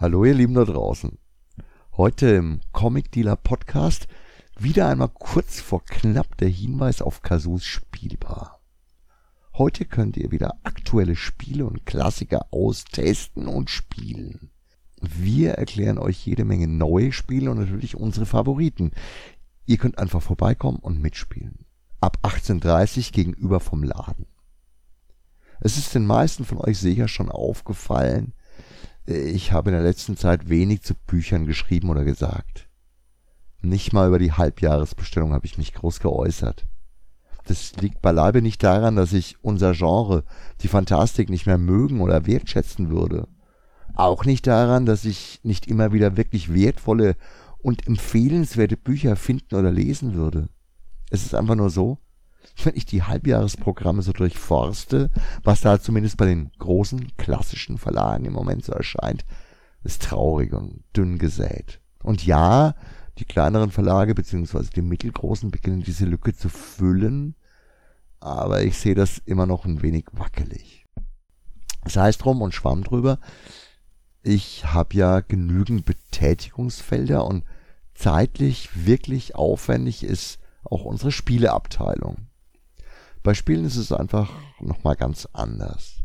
Hallo 0.00 0.24
ihr 0.24 0.34
Lieben 0.34 0.54
da 0.54 0.64
draußen. 0.64 1.18
Heute 1.96 2.28
im 2.28 2.60
Comic 2.70 3.10
Dealer 3.10 3.34
Podcast 3.34 4.06
wieder 4.56 4.86
einmal 4.86 5.08
kurz 5.08 5.60
vor 5.60 5.84
knapp 5.84 6.36
der 6.36 6.50
Hinweis 6.50 7.02
auf 7.02 7.20
Kasus 7.22 7.64
Spielbar. 7.64 8.60
Heute 9.54 9.86
könnt 9.86 10.16
ihr 10.16 10.30
wieder 10.30 10.54
aktuelle 10.62 11.16
Spiele 11.16 11.66
und 11.66 11.84
Klassiker 11.84 12.46
austesten 12.52 13.48
und 13.48 13.70
spielen. 13.70 14.52
Wir 15.00 15.54
erklären 15.54 15.98
euch 15.98 16.24
jede 16.24 16.44
Menge 16.44 16.68
neue 16.68 17.10
Spiele 17.10 17.50
und 17.50 17.58
natürlich 17.58 17.96
unsere 17.96 18.24
Favoriten. 18.24 18.92
Ihr 19.66 19.78
könnt 19.78 19.98
einfach 19.98 20.22
vorbeikommen 20.22 20.78
und 20.78 21.02
mitspielen. 21.02 21.66
Ab 22.00 22.18
18.30 22.22 23.10
gegenüber 23.10 23.58
vom 23.58 23.82
Laden. 23.82 24.26
Es 25.58 25.76
ist 25.76 25.92
den 25.92 26.06
meisten 26.06 26.44
von 26.44 26.58
euch 26.58 26.78
sicher 26.78 27.08
schon 27.08 27.30
aufgefallen, 27.30 28.32
ich 29.08 29.52
habe 29.52 29.70
in 29.70 29.74
der 29.74 29.84
letzten 29.84 30.16
Zeit 30.18 30.50
wenig 30.50 30.82
zu 30.82 30.94
Büchern 30.94 31.46
geschrieben 31.46 31.88
oder 31.88 32.04
gesagt. 32.04 32.68
Nicht 33.62 33.92
mal 33.92 34.08
über 34.08 34.18
die 34.18 34.32
Halbjahresbestellung 34.32 35.32
habe 35.32 35.46
ich 35.46 35.56
mich 35.56 35.72
groß 35.72 36.00
geäußert. 36.00 36.66
Das 37.46 37.74
liegt 37.76 38.02
beileibe 38.02 38.42
nicht 38.42 38.62
daran, 38.62 38.96
dass 38.96 39.14
ich 39.14 39.42
unser 39.42 39.72
Genre, 39.72 40.24
die 40.60 40.68
Fantastik, 40.68 41.30
nicht 41.30 41.46
mehr 41.46 41.56
mögen 41.56 42.02
oder 42.02 42.26
wertschätzen 42.26 42.90
würde. 42.90 43.26
Auch 43.94 44.26
nicht 44.26 44.46
daran, 44.46 44.84
dass 44.84 45.06
ich 45.06 45.40
nicht 45.42 45.66
immer 45.66 45.92
wieder 45.94 46.18
wirklich 46.18 46.52
wertvolle 46.52 47.16
und 47.58 47.86
empfehlenswerte 47.86 48.76
Bücher 48.76 49.16
finden 49.16 49.54
oder 49.54 49.72
lesen 49.72 50.14
würde. 50.14 50.50
Es 51.10 51.24
ist 51.24 51.34
einfach 51.34 51.54
nur 51.54 51.70
so, 51.70 51.98
wenn 52.64 52.76
ich 52.76 52.86
die 52.86 53.02
Halbjahresprogramme 53.02 54.02
so 54.02 54.12
durchforste, 54.12 55.10
was 55.42 55.60
da 55.60 55.80
zumindest 55.80 56.16
bei 56.16 56.26
den 56.26 56.50
großen 56.58 57.16
klassischen 57.16 57.78
Verlagen 57.78 58.24
im 58.24 58.32
Moment 58.32 58.64
so 58.64 58.72
erscheint, 58.72 59.24
ist 59.84 60.02
traurig 60.02 60.52
und 60.52 60.82
dünn 60.96 61.18
gesät. 61.18 61.80
Und 62.02 62.24
ja, 62.24 62.74
die 63.18 63.24
kleineren 63.24 63.70
Verlage 63.70 64.14
beziehungsweise 64.14 64.70
die 64.70 64.82
mittelgroßen 64.82 65.50
beginnen 65.50 65.82
diese 65.82 66.04
Lücke 66.04 66.34
zu 66.34 66.48
füllen, 66.48 67.34
aber 68.20 68.62
ich 68.62 68.78
sehe 68.78 68.94
das 68.94 69.18
immer 69.18 69.46
noch 69.46 69.64
ein 69.64 69.82
wenig 69.82 70.06
wackelig. 70.12 70.84
Das 71.84 71.96
heißt 71.96 72.22
drum 72.22 72.42
und 72.42 72.54
schwamm 72.54 72.84
drüber, 72.84 73.18
ich 74.22 74.72
habe 74.72 74.94
ja 74.94 75.20
genügend 75.20 75.84
Betätigungsfelder 75.84 77.24
und 77.24 77.44
zeitlich 77.94 78.86
wirklich 78.86 79.34
aufwendig 79.34 80.04
ist 80.04 80.38
auch 80.64 80.84
unsere 80.84 81.12
Spieleabteilung. 81.12 82.27
Bei 83.28 83.34
Spielen 83.34 83.66
ist 83.66 83.76
es 83.76 83.92
einfach 83.92 84.32
nochmal 84.58 84.96
ganz 84.96 85.28
anders. 85.34 86.02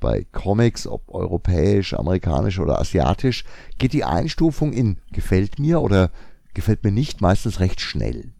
Bei 0.00 0.24
Comics, 0.32 0.86
ob 0.86 1.10
europäisch, 1.10 1.92
amerikanisch 1.92 2.58
oder 2.58 2.80
asiatisch, 2.80 3.44
geht 3.76 3.92
die 3.92 4.04
Einstufung 4.04 4.72
in 4.72 4.98
gefällt 5.12 5.58
mir 5.58 5.82
oder 5.82 6.10
gefällt 6.54 6.84
mir 6.84 6.90
nicht 6.90 7.20
meistens 7.20 7.60
recht 7.60 7.82
schnell. 7.82 8.32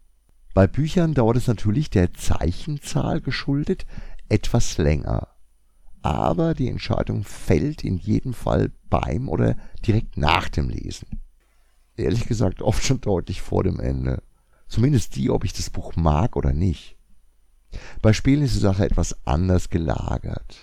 Bei 0.55 0.65
Büchern 0.65 1.13
dauert 1.13 1.37
es 1.37 1.45
natürlich 1.45 1.91
der 1.91 2.15
Zeichenzahl 2.15 3.21
geschuldet 3.21 3.85
etwas 4.27 4.79
länger. 4.79 5.27
Aber 6.01 6.55
die 6.55 6.69
Entscheidung 6.69 7.23
fällt 7.23 7.83
in 7.83 7.97
jedem 7.97 8.33
Fall 8.33 8.71
beim 8.89 9.29
oder 9.29 9.55
direkt 9.85 10.17
nach 10.17 10.49
dem 10.49 10.67
Lesen. 10.67 11.21
Ehrlich 11.95 12.25
gesagt 12.25 12.63
oft 12.63 12.83
schon 12.83 13.01
deutlich 13.01 13.43
vor 13.43 13.63
dem 13.63 13.79
Ende. 13.79 14.23
Zumindest 14.67 15.15
die, 15.15 15.29
ob 15.29 15.43
ich 15.43 15.53
das 15.53 15.69
Buch 15.69 15.95
mag 15.95 16.35
oder 16.35 16.53
nicht. 16.53 16.97
Bei 18.01 18.13
Spielen 18.13 18.43
ist 18.43 18.55
die 18.55 18.59
Sache 18.59 18.85
etwas 18.85 19.15
anders 19.25 19.69
gelagert. 19.69 20.57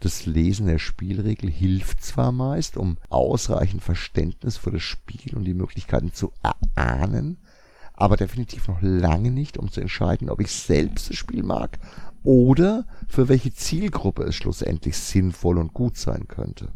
Das 0.00 0.26
Lesen 0.26 0.66
der 0.66 0.78
Spielregel 0.78 1.50
hilft 1.50 2.04
zwar 2.04 2.30
meist, 2.30 2.76
um 2.76 2.98
ausreichend 3.08 3.82
Verständnis 3.82 4.56
für 4.56 4.70
das 4.70 4.82
Spiel 4.82 5.34
und 5.34 5.44
die 5.44 5.54
Möglichkeiten 5.54 6.12
zu 6.12 6.32
erahnen, 6.42 7.38
aber 7.94 8.16
definitiv 8.16 8.68
noch 8.68 8.80
lange 8.80 9.32
nicht, 9.32 9.58
um 9.58 9.72
zu 9.72 9.80
entscheiden, 9.80 10.30
ob 10.30 10.40
ich 10.40 10.52
selbst 10.52 11.10
das 11.10 11.16
Spiel 11.16 11.42
mag 11.42 11.78
oder 12.22 12.86
für 13.08 13.28
welche 13.28 13.52
Zielgruppe 13.52 14.22
es 14.22 14.36
schlussendlich 14.36 14.96
sinnvoll 14.96 15.58
und 15.58 15.74
gut 15.74 15.96
sein 15.96 16.28
könnte. 16.28 16.68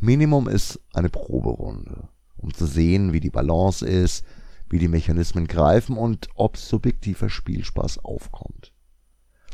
Minimum 0.00 0.48
ist 0.48 0.80
eine 0.94 1.10
Proberunde, 1.10 2.08
um 2.36 2.52
zu 2.52 2.66
sehen, 2.66 3.12
wie 3.12 3.20
die 3.20 3.30
Balance 3.30 3.86
ist, 3.86 4.24
wie 4.68 4.78
die 4.78 4.88
Mechanismen 4.88 5.46
greifen 5.46 5.96
und 5.96 6.28
ob 6.34 6.56
subjektiver 6.56 7.28
Spielspaß 7.28 8.04
aufkommt. 8.04 8.72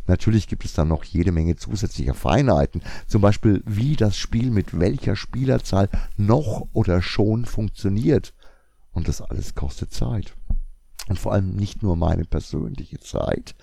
Natürlich 0.07 0.49
gibt 0.49 0.65
es 0.65 0.73
dann 0.73 0.89
noch 0.89 1.05
jede 1.05 1.31
Menge 1.31 1.57
zusätzlicher 1.57 2.15
Feinheiten, 2.15 2.83
zum 3.07 3.23
Beispiel 3.23 3.63
wie 3.67 3.95
das 3.95 4.17
Spiel 4.17 4.51
mit 4.51 4.79
welcher 4.79 5.15
Spielerzahl 5.15 5.89
noch 6.17 6.67
oder 6.73 7.03
schon 7.03 7.45
funktioniert. 7.45 8.35
Und 8.91 9.09
das 9.09 9.23
alles 9.23 9.55
kostet 9.55 9.93
Zeit. 9.93 10.35
Und 11.09 11.19
vor 11.19 11.33
allem 11.33 11.55
nicht 11.55 11.83
nur 11.83 11.97
meine 11.97 12.25
persönliche 12.25 12.99
Zeit, 12.99 13.55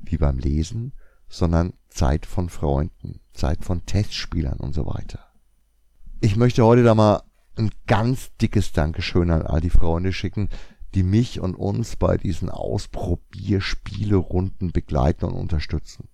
wie 0.00 0.16
beim 0.16 0.38
Lesen, 0.38 0.92
sondern 1.28 1.72
Zeit 1.88 2.26
von 2.26 2.48
Freunden, 2.48 3.20
Zeit 3.32 3.64
von 3.64 3.86
Testspielern 3.86 4.58
und 4.58 4.74
so 4.74 4.86
weiter. 4.86 5.20
Ich 6.20 6.36
möchte 6.36 6.64
heute 6.64 6.82
da 6.82 6.94
mal 6.94 7.22
ein 7.56 7.70
ganz 7.86 8.30
dickes 8.40 8.72
Dankeschön 8.72 9.30
an 9.30 9.42
all 9.42 9.60
die 9.60 9.70
Freunde 9.70 10.12
schicken, 10.12 10.48
die 10.94 11.02
mich 11.02 11.40
und 11.40 11.54
uns 11.54 11.96
bei 11.96 12.16
diesen 12.16 12.48
Ausprobierspielerunden 12.50 14.72
begleiten 14.72 15.26
und 15.26 15.34
unterstützen. 15.34 16.08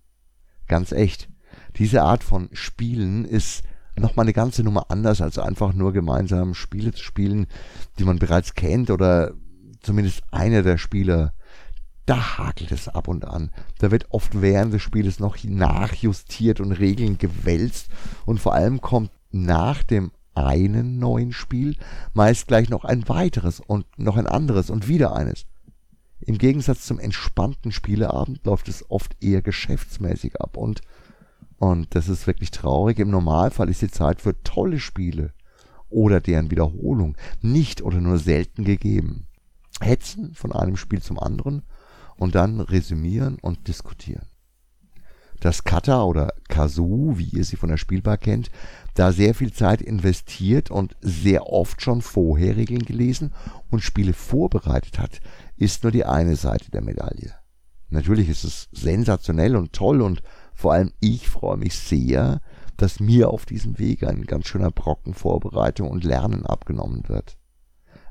Ganz 0.67 0.91
echt, 0.91 1.29
diese 1.77 2.03
Art 2.03 2.23
von 2.23 2.49
Spielen 2.53 3.25
ist 3.25 3.63
nochmal 3.95 4.25
eine 4.25 4.33
ganze 4.33 4.63
Nummer 4.63 4.87
anders, 4.89 5.21
als 5.21 5.37
einfach 5.37 5.73
nur 5.73 5.93
gemeinsam 5.93 6.55
Spiele 6.55 6.91
zu 6.93 7.03
spielen, 7.03 7.47
die 7.99 8.03
man 8.03 8.19
bereits 8.19 8.55
kennt 8.55 8.89
oder 8.89 9.33
zumindest 9.81 10.23
einer 10.31 10.63
der 10.63 10.77
Spieler. 10.77 11.33
Da 12.05 12.39
hakelt 12.39 12.71
es 12.71 12.87
ab 12.87 13.07
und 13.07 13.25
an. 13.25 13.51
Da 13.79 13.91
wird 13.91 14.07
oft 14.09 14.41
während 14.41 14.73
des 14.73 14.81
Spieles 14.81 15.19
noch 15.19 15.37
nachjustiert 15.43 16.59
und 16.59 16.71
Regeln 16.71 17.19
gewälzt 17.19 17.89
und 18.25 18.39
vor 18.39 18.55
allem 18.55 18.81
kommt 18.81 19.11
nach 19.29 19.83
dem 19.83 20.11
einen 20.33 20.99
neuen 20.99 21.33
Spiel 21.33 21.75
meist 22.13 22.47
gleich 22.47 22.69
noch 22.69 22.85
ein 22.85 23.07
weiteres 23.09 23.59
und 23.59 23.85
noch 23.97 24.17
ein 24.17 24.27
anderes 24.27 24.69
und 24.69 24.87
wieder 24.87 25.15
eines. 25.15 25.45
Im 26.19 26.37
Gegensatz 26.37 26.85
zum 26.85 26.99
entspannten 26.99 27.71
Spieleabend 27.71 28.45
läuft 28.45 28.67
es 28.67 28.89
oft 28.89 29.15
eher 29.23 29.41
geschäftsmäßig 29.41 30.39
ab 30.39 30.57
und 30.57 30.81
und 31.57 31.93
das 31.93 32.09
ist 32.09 32.25
wirklich 32.25 32.49
traurig. 32.49 32.97
Im 32.97 33.11
Normalfall 33.11 33.69
ist 33.69 33.83
die 33.83 33.91
Zeit 33.91 34.19
für 34.19 34.41
tolle 34.41 34.79
Spiele 34.79 35.31
oder 35.89 36.19
deren 36.19 36.49
Wiederholung 36.49 37.15
nicht 37.41 37.83
oder 37.83 38.01
nur 38.01 38.17
selten 38.17 38.63
gegeben. 38.63 39.27
Hetzen 39.79 40.33
von 40.33 40.53
einem 40.53 40.75
Spiel 40.75 41.03
zum 41.03 41.19
anderen 41.19 41.61
und 42.17 42.33
dann 42.33 42.61
resümieren 42.61 43.37
und 43.39 43.67
diskutieren 43.67 44.30
dass 45.41 45.65
Kata 45.65 46.03
oder 46.03 46.33
Kazoo, 46.47 47.17
wie 47.17 47.25
ihr 47.25 47.43
sie 47.43 47.57
von 47.57 47.69
der 47.69 47.77
Spielbar 47.77 48.17
kennt, 48.17 48.49
da 48.93 49.11
sehr 49.11 49.33
viel 49.35 49.51
Zeit 49.51 49.81
investiert 49.81 50.71
und 50.71 50.95
sehr 51.01 51.47
oft 51.47 51.81
schon 51.81 52.01
vorher 52.01 52.55
Regeln 52.55 52.83
gelesen 52.83 53.33
und 53.69 53.81
Spiele 53.81 54.13
vorbereitet 54.13 54.99
hat, 54.99 55.19
ist 55.57 55.83
nur 55.83 55.91
die 55.91 56.05
eine 56.05 56.35
Seite 56.35 56.71
der 56.71 56.81
Medaille. 56.81 57.33
Natürlich 57.89 58.29
ist 58.29 58.43
es 58.43 58.69
sensationell 58.71 59.55
und 59.55 59.73
toll 59.73 60.01
und 60.01 60.21
vor 60.53 60.73
allem 60.73 60.93
ich 60.99 61.27
freue 61.27 61.57
mich 61.57 61.75
sehr, 61.75 62.39
dass 62.77 62.99
mir 62.99 63.29
auf 63.29 63.45
diesem 63.45 63.79
Weg 63.79 64.03
ein 64.03 64.25
ganz 64.25 64.47
schöner 64.47 64.71
Brocken 64.71 65.13
Vorbereitung 65.13 65.89
und 65.89 66.03
Lernen 66.03 66.45
abgenommen 66.45 67.09
wird. 67.09 67.37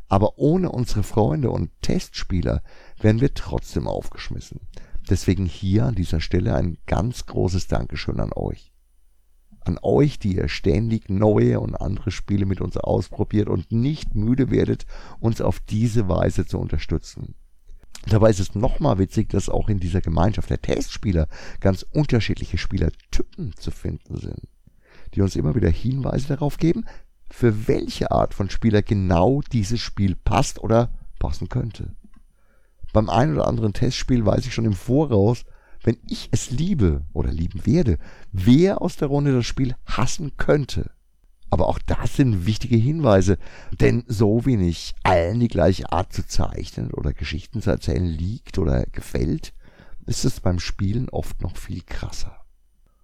Aber 0.09 0.39
ohne 0.39 0.73
unsere 0.73 1.05
Freunde 1.05 1.51
und 1.51 1.71
Testspieler 1.83 2.63
wären 3.01 3.21
wir 3.21 3.33
trotzdem 3.33 3.87
aufgeschmissen. 3.87 4.61
Deswegen 5.10 5.44
hier 5.44 5.87
an 5.87 5.97
dieser 5.97 6.21
Stelle 6.21 6.54
ein 6.54 6.78
ganz 6.87 7.26
großes 7.26 7.66
Dankeschön 7.66 8.21
an 8.21 8.31
euch. 8.32 8.72
An 9.62 9.76
euch, 9.82 10.21
die 10.21 10.37
ihr 10.37 10.48
ständig 10.48 11.10
neue 11.10 11.59
und 11.59 11.75
andere 11.75 12.12
Spiele 12.12 12.47
mit 12.47 12.60
uns 12.60 12.77
ausprobiert 12.77 13.48
und 13.48 13.72
nicht 13.72 14.15
müde 14.15 14.53
werdet, 14.53 14.86
uns 15.18 15.41
auf 15.41 15.59
diese 15.59 16.09
Weise 16.09 16.47
zu 16.47 16.59
unterstützen. 16.59 17.34
Dabei 18.07 18.30
ist 18.30 18.39
es 18.39 18.54
nochmal 18.54 18.98
witzig, 18.98 19.28
dass 19.30 19.48
auch 19.48 19.68
in 19.68 19.80
dieser 19.80 20.01
Gemeinschaft 20.01 20.48
der 20.48 20.62
Testspieler 20.62 21.27
ganz 21.59 21.83
unterschiedliche 21.83 22.56
Spielertypen 22.56 23.54
zu 23.56 23.72
finden 23.72 24.16
sind, 24.16 24.48
die 25.15 25.22
uns 25.22 25.34
immer 25.34 25.56
wieder 25.56 25.71
Hinweise 25.71 26.28
darauf 26.28 26.56
geben, 26.56 26.84
für 27.28 27.66
welche 27.66 28.13
Art 28.13 28.33
von 28.33 28.48
Spieler 28.48 28.80
genau 28.80 29.42
dieses 29.53 29.80
Spiel 29.80 30.15
passt 30.15 30.60
oder 30.60 30.95
passen 31.18 31.48
könnte 31.48 31.97
beim 32.92 33.09
einen 33.09 33.34
oder 33.34 33.47
anderen 33.47 33.72
Testspiel 33.72 34.25
weiß 34.25 34.47
ich 34.47 34.54
schon 34.54 34.65
im 34.65 34.72
Voraus, 34.72 35.45
wenn 35.83 35.98
ich 36.07 36.28
es 36.33 36.51
liebe 36.51 37.07
oder 37.13 37.31
lieben 37.31 37.65
werde, 37.65 37.98
wer 38.33 38.83
aus 38.83 38.97
der 38.97 39.09
Runde 39.09 39.33
das 39.33 39.47
Spiel 39.47 39.75
hassen 39.87 40.37
könnte. 40.37 40.91
Aber 41.51 41.69
auch 41.69 41.78
das 41.81 42.16
sind 42.16 42.47
wichtige 42.47 42.77
Hinweise, 42.77 43.39
denn 43.81 44.04
so 44.07 44.47
wie 44.47 44.57
nicht 44.57 44.95
allen 45.03 45.41
die 45.41 45.48
gleiche 45.48 45.91
Art 45.91 46.13
zu 46.13 46.27
zeichnen 46.27 46.92
oder 46.92 47.13
Geschichten 47.13 47.60
zu 47.60 47.71
erzählen 47.71 48.07
liegt 48.07 48.59
oder 48.59 48.84
gefällt, 48.87 49.53
ist 50.07 50.25
es 50.25 50.41
beim 50.41 50.60
Spielen 50.60 51.09
oft 51.09 51.42
noch 51.42 51.57
viel 51.57 51.83
krasser. 51.83 52.37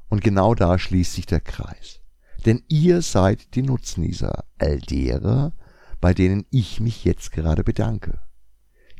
Und 0.08 0.22
genau 0.22 0.54
da 0.54 0.78
schließt 0.78 1.14
sich 1.14 1.26
der 1.26 1.40
Kreis. 1.40 2.00
Denn 2.44 2.62
ihr 2.68 3.02
seid 3.02 3.56
die 3.56 3.62
Nutznießer, 3.62 4.44
all 4.58 4.78
derer, 4.78 5.52
bei 6.00 6.14
denen 6.14 6.46
ich 6.50 6.78
mich 6.78 7.04
jetzt 7.04 7.32
gerade 7.32 7.64
bedanke. 7.64 8.20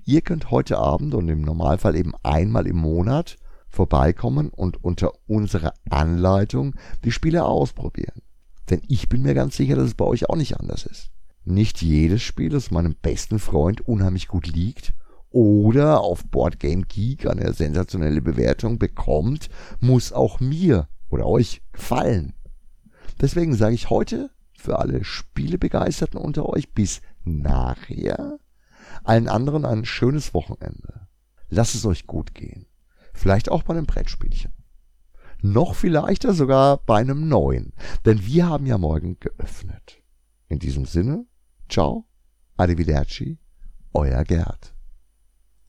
Ihr 0.09 0.21
könnt 0.21 0.53
heute 0.53 0.79
Abend 0.79 1.15
und 1.15 1.29
im 1.29 1.43
Normalfall 1.43 1.97
eben 1.97 2.15
einmal 2.23 2.69
im 2.69 2.77
Monat 2.77 3.39
vorbeikommen 3.69 4.51
und 4.51 4.83
unter 4.85 5.11
unserer 5.27 5.75
Anleitung 5.91 6.77
die 7.05 7.11
Spiele 7.11 7.45
ausprobieren. 7.45 8.23
Denn 8.71 8.83
ich 8.87 9.09
bin 9.09 9.23
mir 9.23 9.35
ganz 9.35 9.57
sicher, 9.57 9.75
dass 9.75 9.87
es 9.87 9.95
bei 9.95 10.05
euch 10.05 10.31
auch 10.31 10.37
nicht 10.37 10.61
anders 10.61 10.87
ist. 10.87 11.11
Nicht 11.45 11.83
jedes 11.83 12.23
Spiel, 12.23 12.51
das 12.51 12.71
meinem 12.71 12.95
besten 12.95 13.41
Freund 13.41 13.81
unheimlich 13.81 14.29
gut 14.29 14.47
liegt 14.47 14.95
oder 15.31 16.03
auf 16.03 16.25
Board 16.27 16.61
Game 16.61 16.87
Geek 16.87 17.27
eine 17.27 17.53
sensationelle 17.53 18.23
Bewertung 18.23 18.79
bekommt, 18.79 19.49
muss 19.81 20.13
auch 20.13 20.39
mir 20.39 20.87
oder 21.09 21.27
euch 21.27 21.63
gefallen. 21.73 22.33
Deswegen 23.21 23.55
sage 23.55 23.75
ich 23.75 23.91
heute 23.91 24.31
für 24.57 24.79
alle 24.79 25.03
Spielebegeisterten 25.03 26.21
unter 26.21 26.49
euch 26.49 26.73
bis 26.73 27.01
nachher, 27.25 28.39
allen 29.07 29.29
anderen 29.29 29.65
ein 29.65 29.85
schönes 29.85 30.35
Wochenende. 30.35 31.09
Lasst 31.49 31.75
es 31.75 31.87
euch 31.87 32.07
gut 32.07 32.35
gehen. 32.35 32.67
Vielleicht 33.13 33.51
auch 33.51 33.63
bei 33.63 33.75
einem 33.75 33.87
Brettspielchen. 33.87 34.53
Noch 35.43 35.75
vielleicht 35.75 36.23
sogar 36.23 36.79
bei 36.79 36.99
einem 36.99 37.29
neuen, 37.29 37.73
denn 38.05 38.25
wir 38.25 38.49
haben 38.49 38.67
ja 38.67 38.79
morgen 38.79 39.19
geöffnet. 39.21 40.03
In 40.49 40.59
diesem 40.59 40.87
Sinne, 40.87 41.27
ciao, 41.69 42.07
arrivederci, 42.57 43.39
euer 43.93 44.25
Gerd. 44.25 44.76